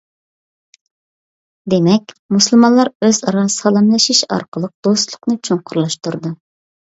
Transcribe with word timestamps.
دېمەك، 1.73 2.13
مۇسۇلمانلار 2.35 2.89
ئۆز 3.07 3.19
ئارا 3.31 3.43
سالاملىشىش 3.57 4.23
ئارقىلىق، 4.37 4.75
دوستلۇقنى 4.89 5.39
چوڭقۇرلاشتۇرىدۇ. 5.49 6.35